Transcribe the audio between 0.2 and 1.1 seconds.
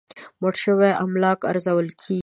مړ شوي